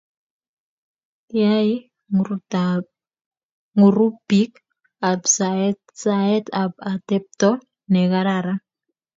[1.27, 1.71] Kiayay
[3.79, 4.51] grupit
[5.09, 7.49] ab saet saet ab atepto
[7.91, 8.59] ne kararan